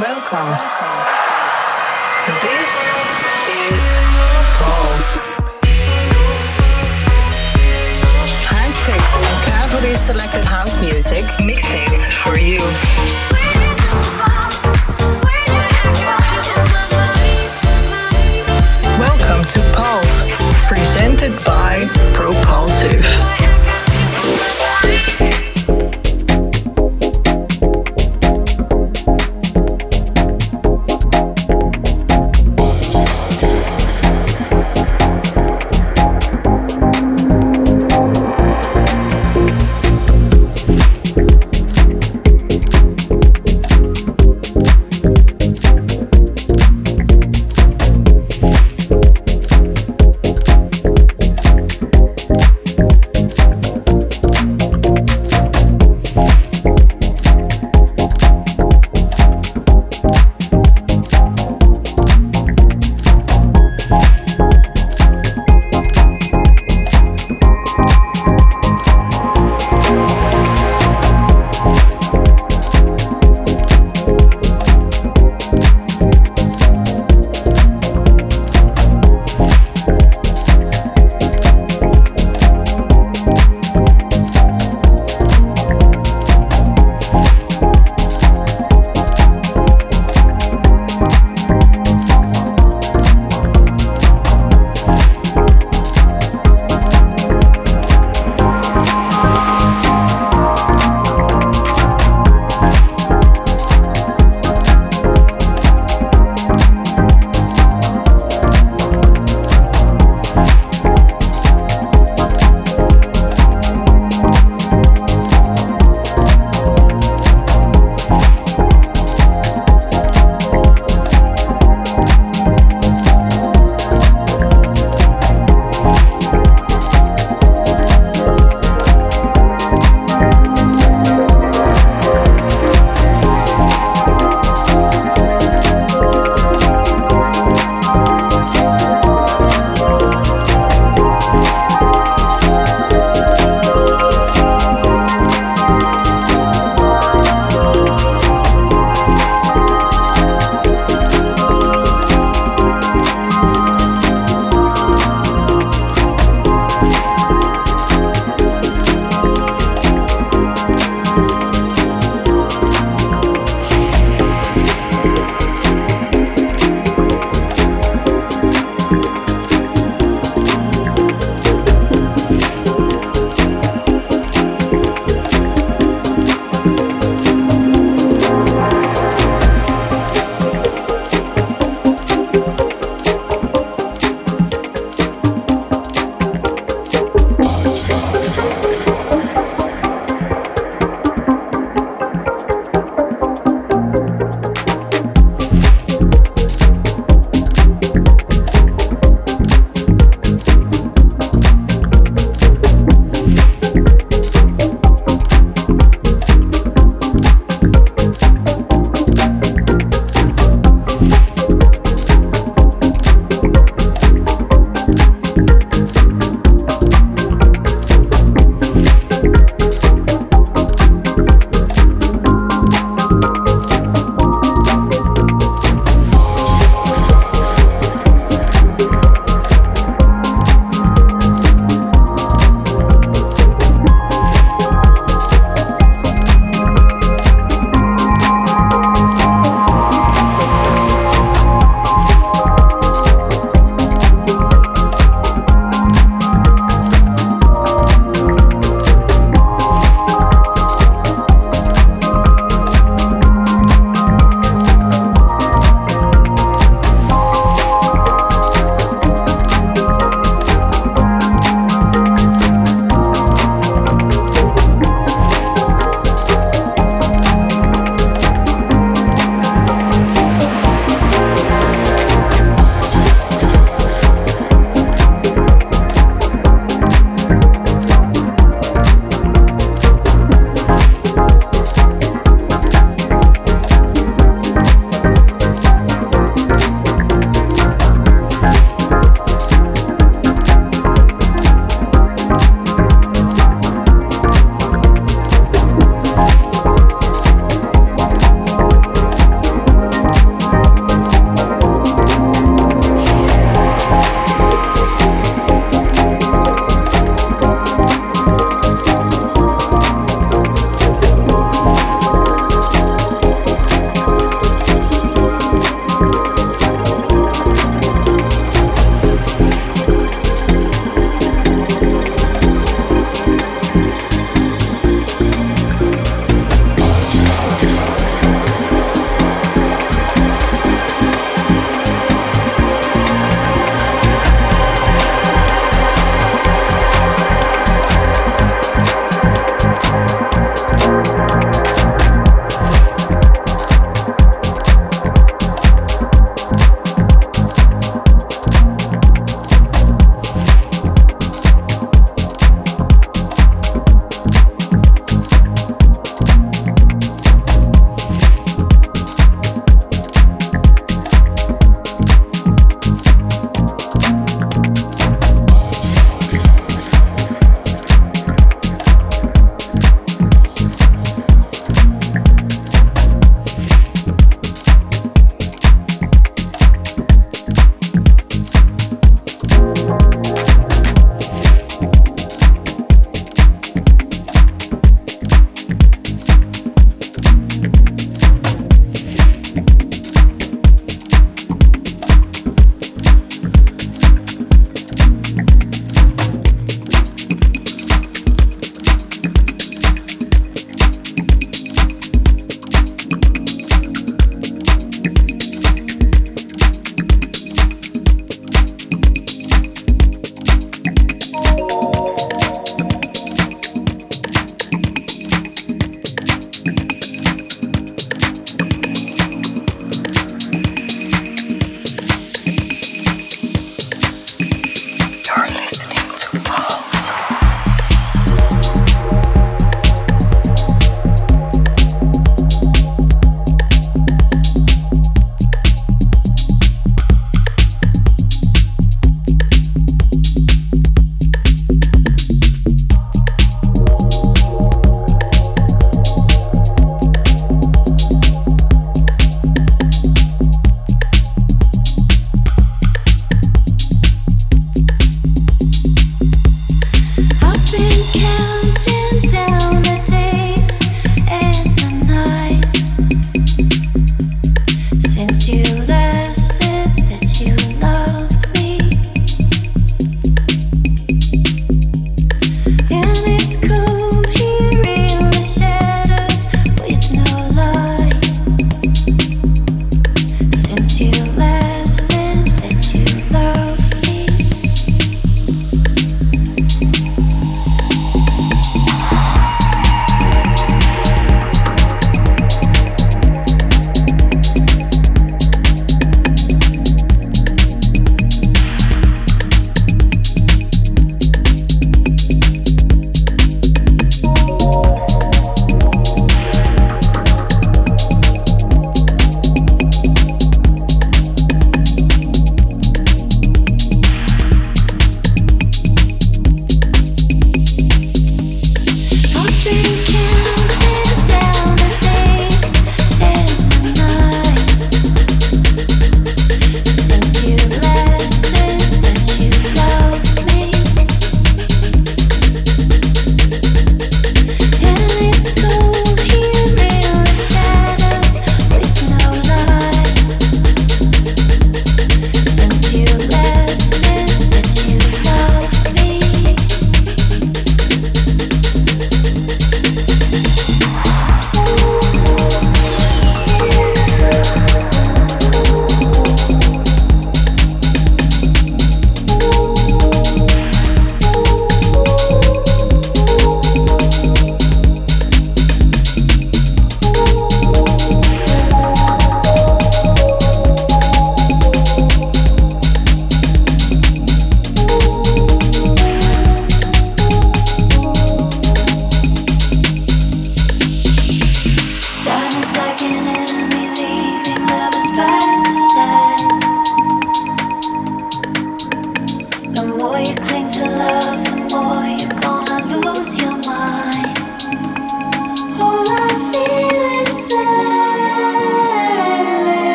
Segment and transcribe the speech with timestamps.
[0.00, 0.50] Welcome.
[2.42, 2.90] This
[3.70, 3.98] is
[4.58, 5.20] Pulse.
[8.42, 11.24] Handpicked and carefully selected house music
[12.24, 12.58] for you.
[18.98, 20.24] Welcome to Pulse,
[20.66, 23.06] presented by Propulsive.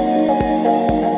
[0.00, 1.09] Música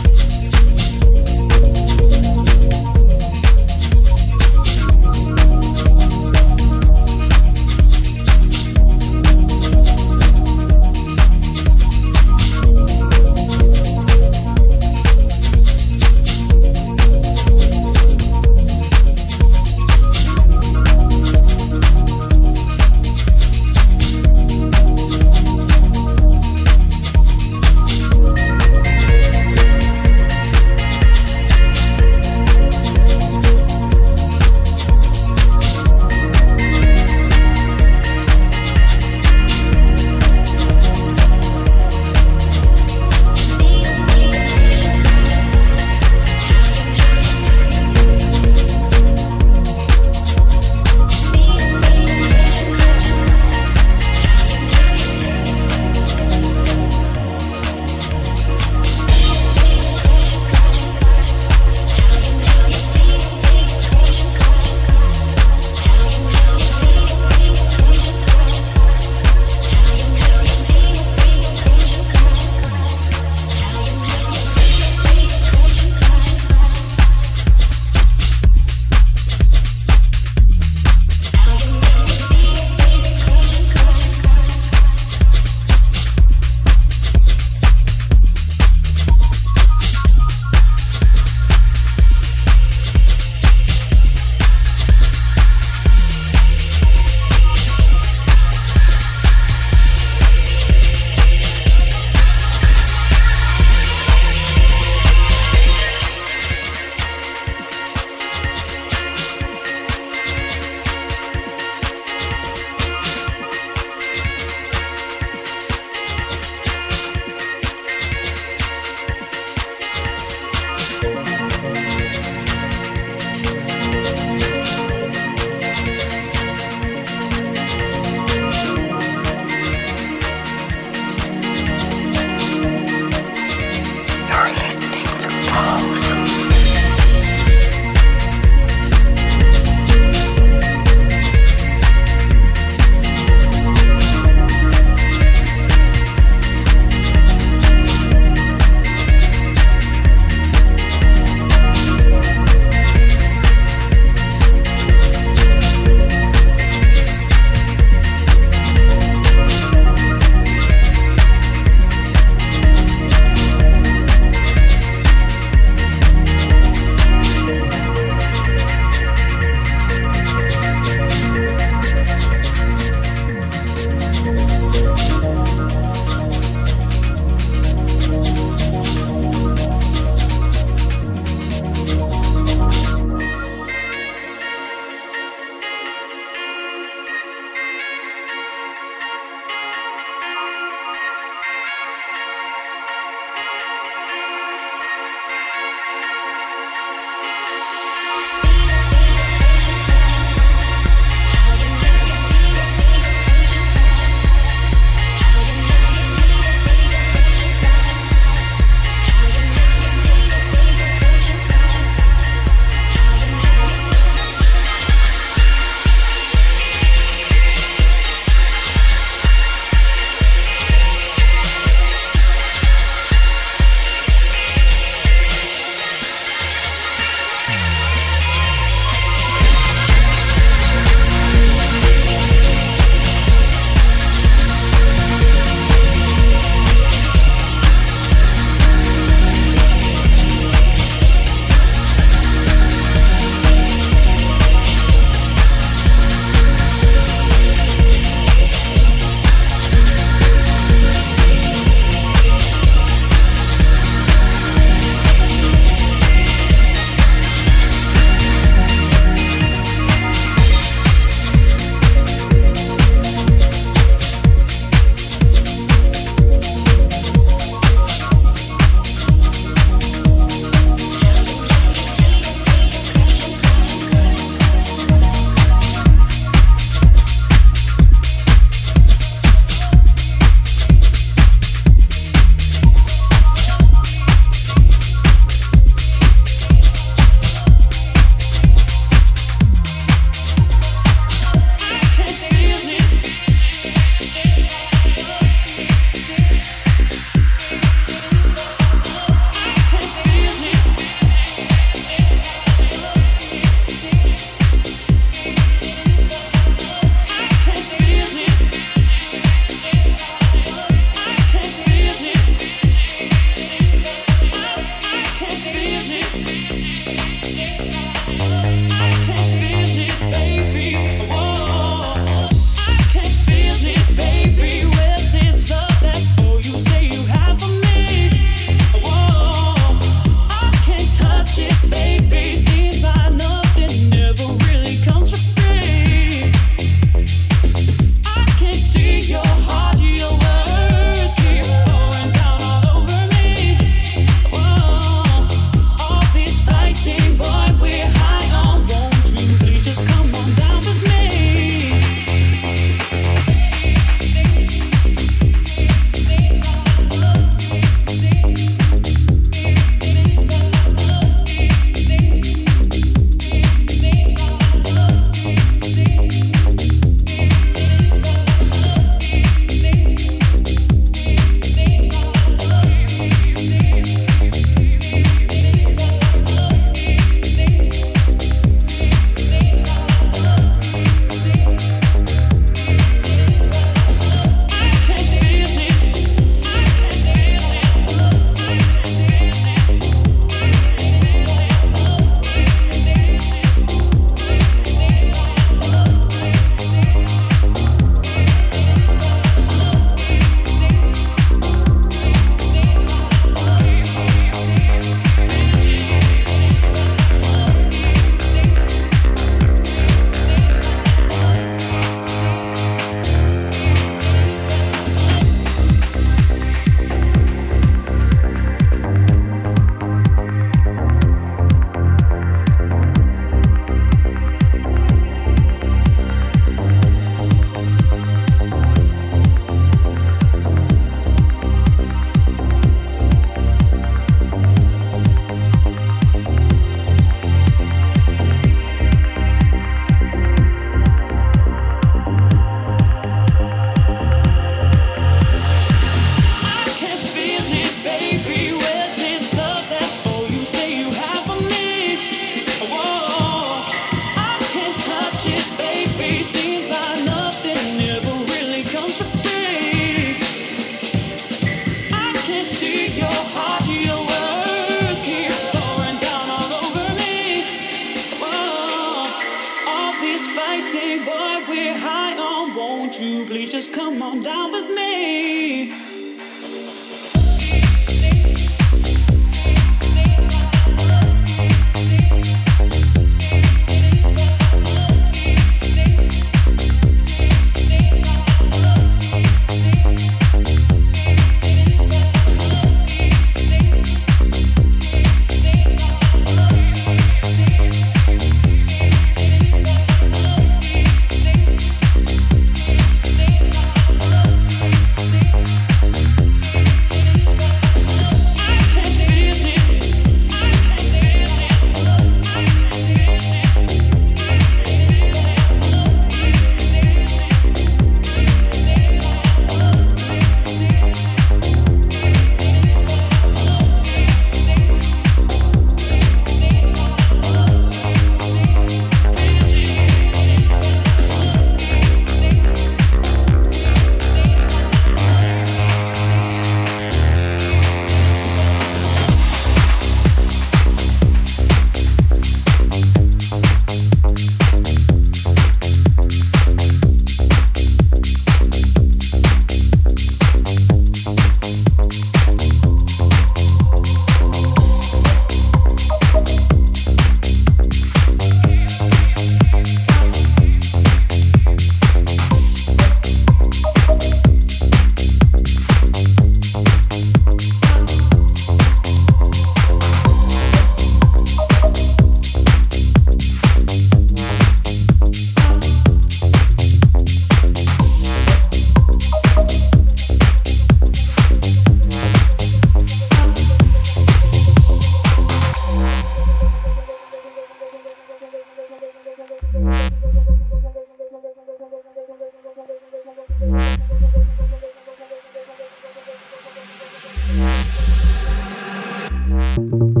[599.53, 600.00] Thank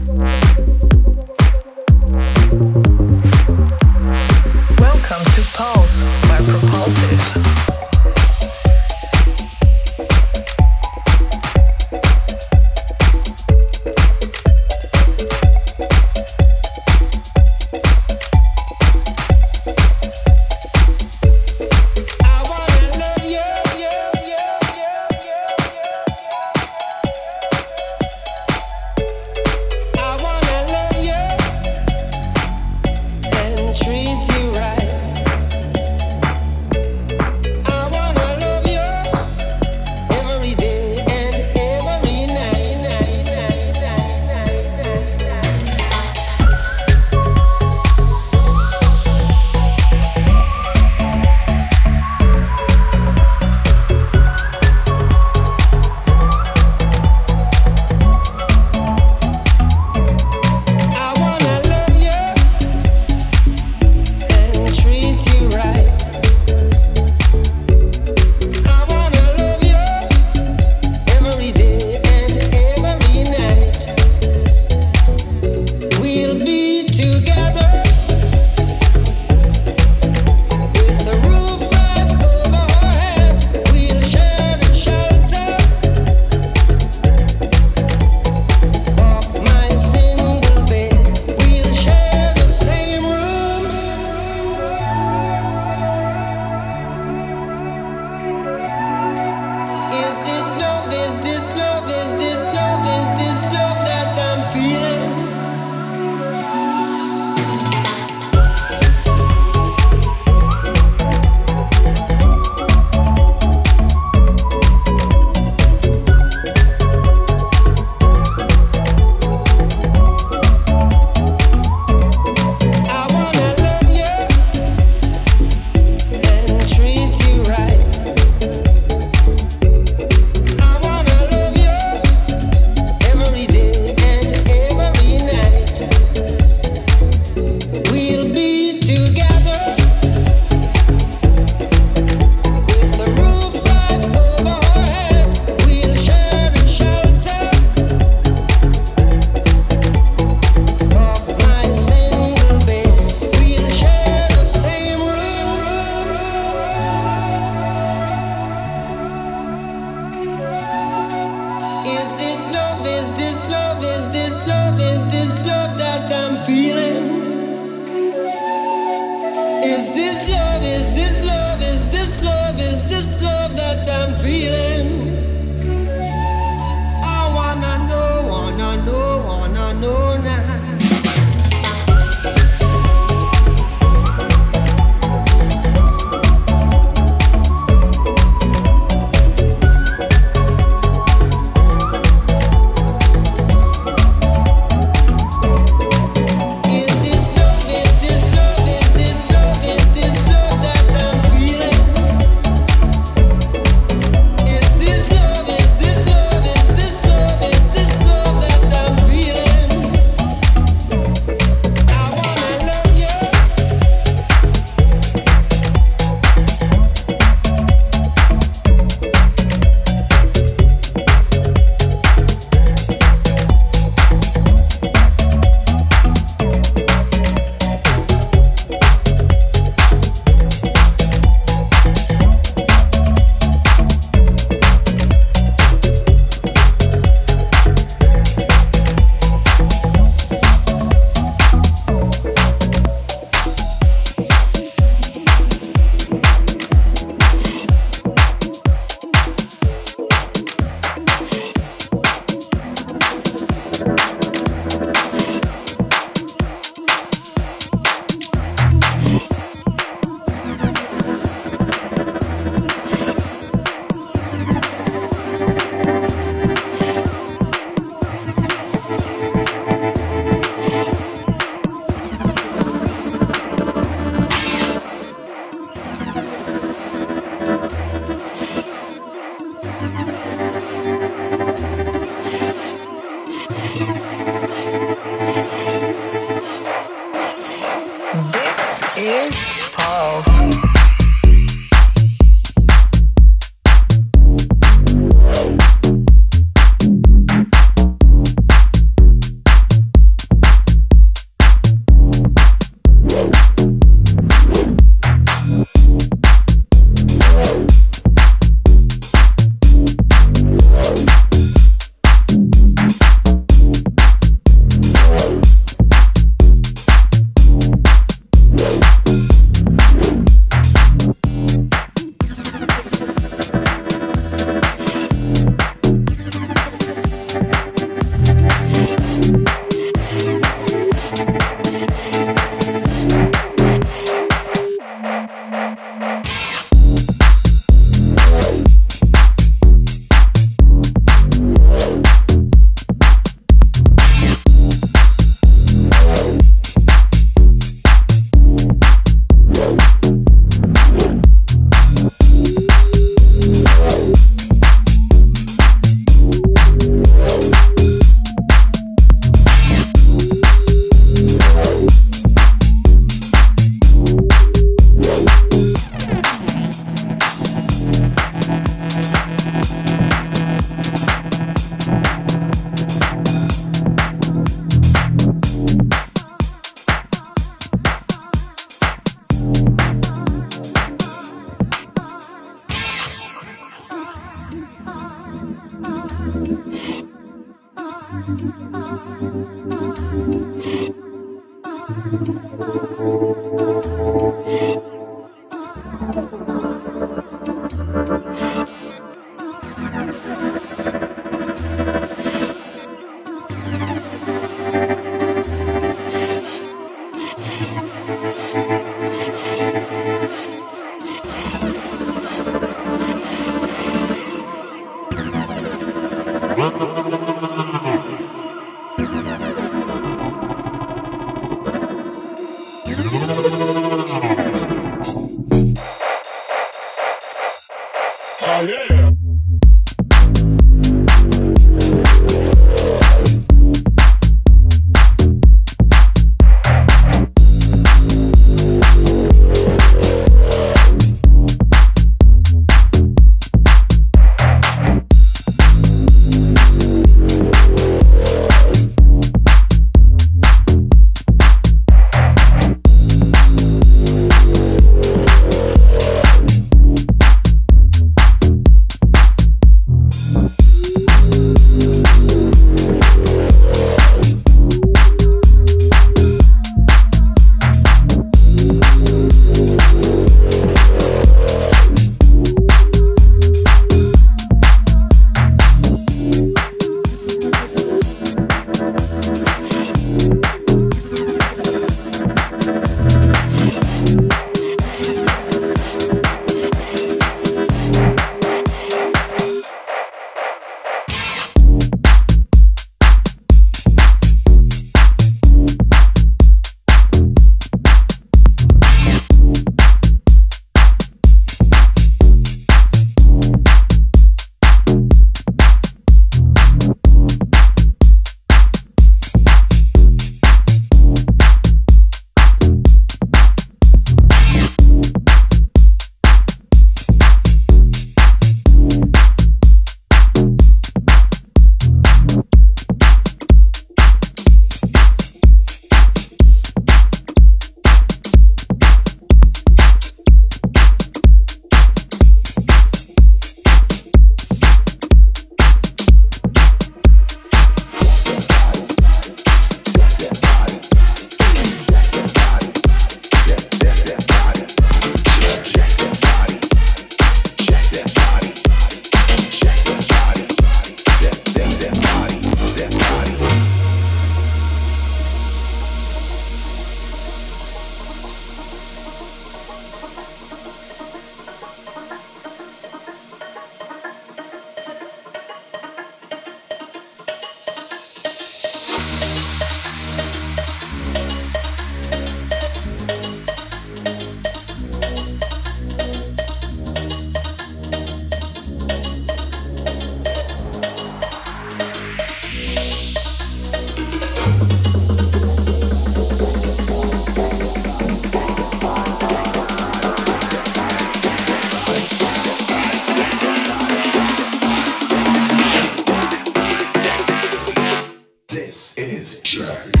[599.21, 600.00] is Jack.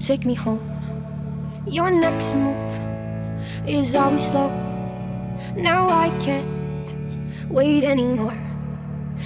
[0.00, 0.60] Take me home.
[1.66, 2.78] Your next move
[3.68, 4.48] is always slow.
[5.56, 6.94] Now I can't
[7.50, 8.38] wait anymore.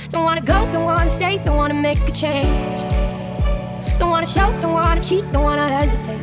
[0.09, 2.81] Don't wanna go, don't wanna stay, don't wanna make a change.
[3.99, 6.21] Don't wanna show, don't wanna cheat, don't wanna hesitate.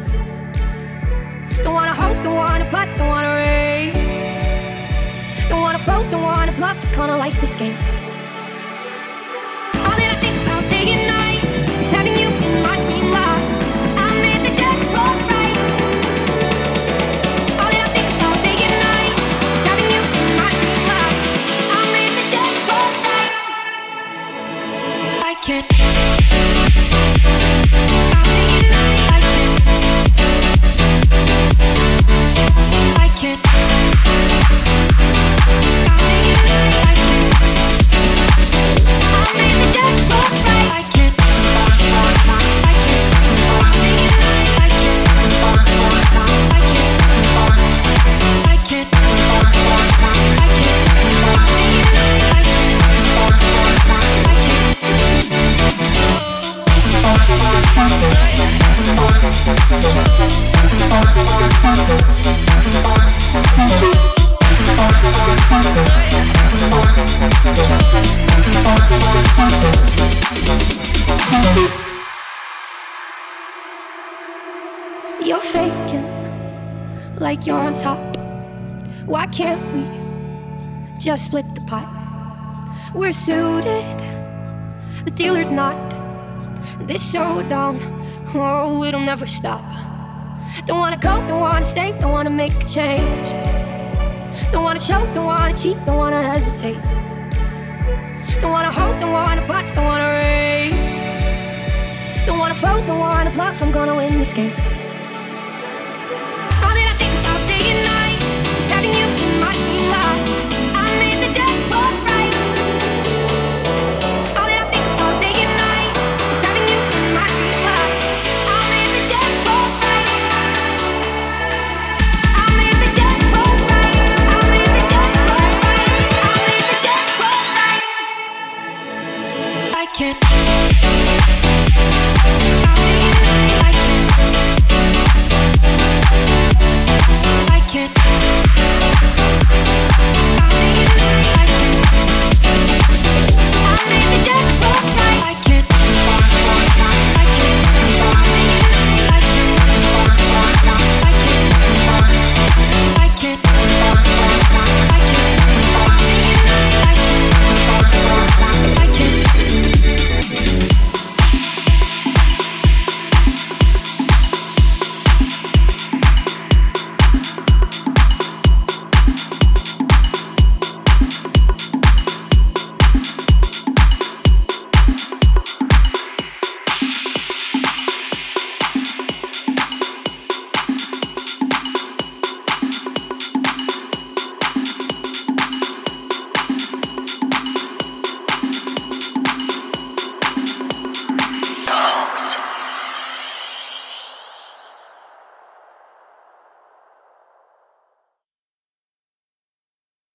[1.64, 4.20] Don't wanna hope, don't wanna bust, don't wanna raise.
[5.48, 8.01] Don't wanna fold, don't wanna bluff, kinda like this game.
[83.12, 84.00] We're suited,
[85.04, 85.76] the dealer's not.
[86.88, 87.78] This showdown,
[88.34, 89.66] oh, it'll never stop.
[90.66, 93.28] Don't wanna go, don't wanna stay, don't wanna make a change.
[94.54, 96.80] Don't wanna show, don't wanna cheat, don't wanna hesitate.
[98.40, 100.96] Don't wanna hope, don't wanna bust, don't wanna raise.
[102.26, 104.81] Don't wanna fold, don't wanna bluff, I'm gonna win this game.